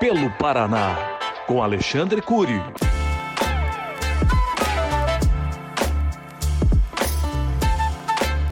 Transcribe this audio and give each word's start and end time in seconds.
Pelo 0.00 0.30
Paraná, 0.38 0.96
com 1.46 1.62
Alexandre 1.62 2.22
Cury. 2.22 2.58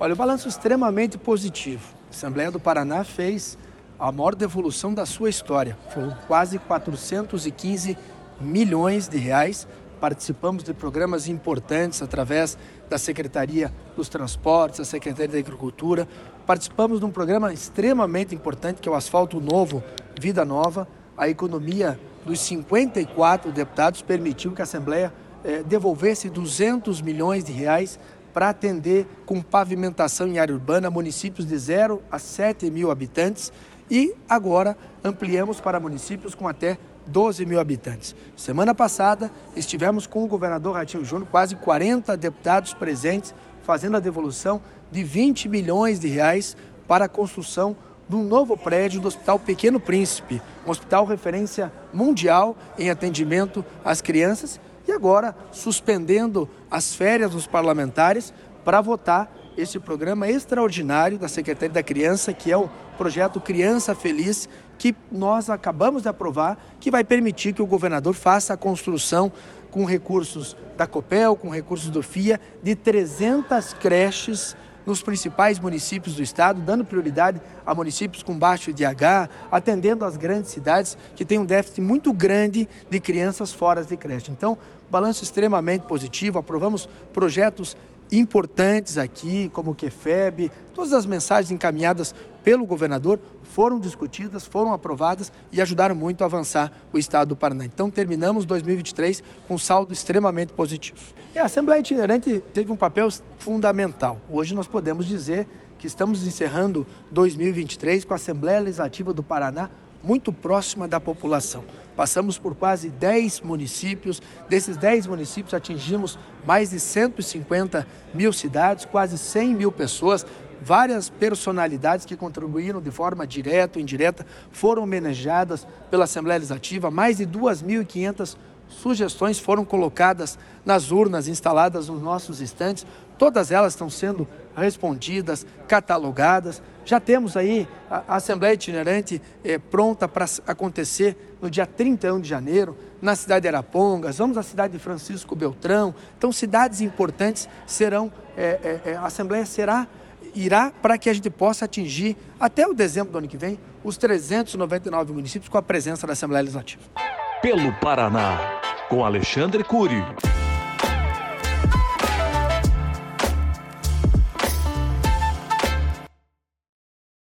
Olha, 0.00 0.12
o 0.12 0.16
balanço 0.16 0.48
extremamente 0.48 1.16
positivo. 1.16 1.94
A 2.08 2.10
Assembleia 2.10 2.50
do 2.50 2.58
Paraná 2.58 3.04
fez 3.04 3.56
a 3.96 4.10
maior 4.10 4.34
devolução 4.34 4.92
da 4.92 5.06
sua 5.06 5.30
história. 5.30 5.78
Foram 5.94 6.16
quase 6.26 6.58
415 6.58 7.96
milhões 8.40 9.06
de 9.06 9.16
reais. 9.16 9.68
Participamos 10.00 10.64
de 10.64 10.74
programas 10.74 11.28
importantes 11.28 12.02
através 12.02 12.58
da 12.90 12.98
Secretaria 12.98 13.72
dos 13.94 14.08
Transportes, 14.08 14.80
da 14.80 14.84
Secretaria 14.84 15.28
da 15.28 15.38
Agricultura. 15.38 16.08
Participamos 16.44 16.98
de 16.98 17.06
um 17.06 17.10
programa 17.12 17.52
extremamente 17.52 18.34
importante 18.34 18.80
que 18.80 18.88
é 18.88 18.90
o 18.90 18.96
Asfalto 18.96 19.40
Novo, 19.40 19.80
Vida 20.20 20.44
Nova. 20.44 20.88
A 21.16 21.28
economia 21.28 21.98
dos 22.24 22.40
54 22.40 23.50
deputados 23.50 24.02
permitiu 24.02 24.52
que 24.52 24.60
a 24.60 24.64
Assembleia 24.64 25.12
eh, 25.44 25.62
devolvesse 25.62 26.28
200 26.28 27.00
milhões 27.00 27.44
de 27.44 27.52
reais 27.52 27.98
para 28.34 28.50
atender 28.50 29.06
com 29.24 29.40
pavimentação 29.40 30.26
em 30.26 30.38
área 30.38 30.54
urbana 30.54 30.90
municípios 30.90 31.46
de 31.46 31.56
0 31.56 32.02
a 32.10 32.18
7 32.18 32.70
mil 32.70 32.90
habitantes 32.90 33.50
e 33.90 34.14
agora 34.28 34.76
ampliamos 35.02 35.58
para 35.58 35.80
municípios 35.80 36.34
com 36.34 36.46
até 36.46 36.76
12 37.06 37.46
mil 37.46 37.58
habitantes. 37.58 38.14
Semana 38.36 38.74
passada 38.74 39.30
estivemos 39.54 40.06
com 40.06 40.22
o 40.22 40.26
governador 40.26 40.74
Ratinho 40.74 41.04
Júnior, 41.04 41.28
quase 41.30 41.56
40 41.56 42.14
deputados 42.16 42.74
presentes, 42.74 43.34
fazendo 43.62 43.96
a 43.96 44.00
devolução 44.00 44.60
de 44.90 45.02
20 45.02 45.48
milhões 45.48 45.98
de 45.98 46.08
reais 46.08 46.56
para 46.86 47.06
a 47.06 47.08
construção 47.08 47.74
um 48.14 48.22
novo 48.22 48.56
prédio 48.56 49.00
do 49.00 49.08
Hospital 49.08 49.38
Pequeno 49.38 49.80
Príncipe, 49.80 50.40
um 50.66 50.70
hospital 50.70 51.04
referência 51.04 51.72
mundial 51.92 52.56
em 52.78 52.90
atendimento 52.90 53.64
às 53.84 54.00
crianças 54.00 54.60
e 54.86 54.92
agora 54.92 55.34
suspendendo 55.50 56.48
as 56.70 56.94
férias 56.94 57.32
dos 57.32 57.46
parlamentares 57.46 58.32
para 58.64 58.80
votar 58.80 59.34
esse 59.56 59.78
programa 59.78 60.28
extraordinário 60.28 61.18
da 61.18 61.28
Secretaria 61.28 61.72
da 61.72 61.82
Criança, 61.82 62.32
que 62.32 62.52
é 62.52 62.56
o 62.56 62.68
projeto 62.98 63.40
Criança 63.40 63.94
Feliz, 63.94 64.48
que 64.78 64.94
nós 65.10 65.48
acabamos 65.48 66.02
de 66.02 66.08
aprovar, 66.08 66.58
que 66.78 66.90
vai 66.90 67.02
permitir 67.02 67.54
que 67.54 67.62
o 67.62 67.66
governador 67.66 68.14
faça 68.14 68.52
a 68.52 68.56
construção 68.56 69.32
com 69.70 69.84
recursos 69.84 70.56
da 70.76 70.86
COPEL, 70.86 71.36
com 71.36 71.48
recursos 71.48 71.90
do 71.90 72.02
FIA, 72.02 72.40
de 72.62 72.74
300 72.74 73.72
creches 73.74 74.54
nos 74.86 75.02
principais 75.02 75.58
municípios 75.58 76.14
do 76.14 76.22
estado, 76.22 76.60
dando 76.60 76.84
prioridade 76.84 77.40
a 77.66 77.74
municípios 77.74 78.22
com 78.22 78.38
baixo 78.38 78.70
IDH, 78.70 79.28
atendendo 79.50 80.04
as 80.04 80.16
grandes 80.16 80.52
cidades 80.52 80.96
que 81.16 81.24
têm 81.24 81.38
um 81.38 81.44
déficit 81.44 81.80
muito 81.80 82.12
grande 82.12 82.68
de 82.88 83.00
crianças 83.00 83.52
fora 83.52 83.84
de 83.84 83.96
creche. 83.96 84.30
Então, 84.30 84.56
balanço 84.88 85.24
extremamente 85.24 85.82
positivo, 85.82 86.38
aprovamos 86.38 86.88
projetos 87.12 87.76
importantes 88.10 88.98
aqui, 88.98 89.50
como 89.52 89.72
o 89.72 89.74
QFEB, 89.74 90.50
todas 90.74 90.92
as 90.92 91.06
mensagens 91.06 91.50
encaminhadas 91.50 92.14
pelo 92.44 92.64
governador 92.64 93.18
foram 93.42 93.80
discutidas, 93.80 94.46
foram 94.46 94.72
aprovadas 94.72 95.32
e 95.50 95.60
ajudaram 95.60 95.94
muito 95.94 96.22
a 96.22 96.26
avançar 96.26 96.70
o 96.92 96.98
estado 96.98 97.28
do 97.28 97.36
Paraná. 97.36 97.64
Então 97.64 97.90
terminamos 97.90 98.44
2023 98.44 99.22
com 99.48 99.54
um 99.54 99.58
saldo 99.58 99.92
extremamente 99.92 100.52
positivo. 100.52 100.98
E 101.34 101.38
a 101.38 101.46
Assembleia 101.46 101.80
Itinerante 101.80 102.42
teve 102.52 102.70
um 102.70 102.76
papel 102.76 103.08
fundamental. 103.38 104.20
Hoje 104.30 104.54
nós 104.54 104.66
podemos 104.66 105.06
dizer 105.06 105.48
que 105.78 105.86
estamos 105.86 106.26
encerrando 106.26 106.86
2023 107.10 108.04
com 108.04 108.14
a 108.14 108.16
Assembleia 108.16 108.60
Legislativa 108.60 109.12
do 109.12 109.22
Paraná 109.22 109.70
muito 110.06 110.32
próxima 110.32 110.86
da 110.86 111.00
população. 111.00 111.64
Passamos 111.96 112.38
por 112.38 112.54
quase 112.54 112.90
10 112.90 113.40
municípios, 113.40 114.22
desses 114.48 114.76
10 114.76 115.08
municípios 115.08 115.52
atingimos 115.52 116.16
mais 116.46 116.70
de 116.70 116.78
150 116.78 117.84
mil 118.14 118.32
cidades, 118.32 118.84
quase 118.84 119.18
100 119.18 119.54
mil 119.54 119.72
pessoas, 119.72 120.24
várias 120.62 121.10
personalidades 121.10 122.06
que 122.06 122.16
contribuíram 122.16 122.80
de 122.80 122.90
forma 122.92 123.26
direta 123.26 123.78
ou 123.78 123.82
indireta 123.82 124.24
foram 124.52 124.84
homenageadas 124.84 125.66
pela 125.90 126.04
Assembleia 126.04 126.38
Legislativa, 126.38 126.88
mais 126.88 127.16
de 127.16 127.26
2.500 127.26 128.36
sugestões 128.68 129.38
foram 129.38 129.64
colocadas 129.64 130.38
nas 130.64 130.90
urnas 130.90 131.28
instaladas 131.28 131.88
nos 131.88 132.02
nossos 132.02 132.40
estantes, 132.40 132.86
todas 133.18 133.50
elas 133.50 133.72
estão 133.72 133.88
sendo 133.88 134.28
respondidas, 134.56 135.46
catalogadas. 135.68 136.62
Já 136.84 137.00
temos 137.00 137.36
aí 137.36 137.68
a 137.90 138.16
Assembleia 138.16 138.54
Itinerante 138.54 139.20
eh, 139.44 139.58
pronta 139.58 140.06
para 140.08 140.26
acontecer 140.46 141.36
no 141.40 141.50
dia 141.50 141.66
31 141.66 142.20
de 142.20 142.28
janeiro, 142.28 142.76
na 143.00 143.14
cidade 143.14 143.42
de 143.42 143.48
Arapongas, 143.48 144.18
vamos 144.18 144.38
à 144.38 144.42
cidade 144.42 144.72
de 144.72 144.78
Francisco 144.78 145.34
Beltrão. 145.36 145.94
Então, 146.16 146.32
cidades 146.32 146.80
importantes 146.80 147.48
serão, 147.66 148.10
eh, 148.36 148.80
eh, 148.84 148.96
a 148.96 149.06
Assembleia 149.06 149.44
será, 149.44 149.86
irá 150.34 150.72
para 150.82 150.98
que 150.98 151.10
a 151.10 151.14
gente 151.14 151.30
possa 151.30 151.64
atingir, 151.64 152.16
até 152.38 152.66
o 152.66 152.74
dezembro 152.74 153.12
do 153.12 153.18
ano 153.18 153.28
que 153.28 153.36
vem, 153.36 153.58
os 153.84 153.96
399 153.96 155.12
municípios 155.12 155.48
com 155.48 155.58
a 155.58 155.62
presença 155.62 156.06
da 156.06 156.14
Assembleia 156.14 156.42
Legislativa. 156.42 157.05
Pelo 157.46 157.72
Paraná, 157.74 158.58
com 158.88 159.04
Alexandre 159.04 159.62
Cury. 159.62 160.02